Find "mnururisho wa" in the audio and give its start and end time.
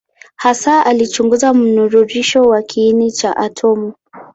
1.53-2.61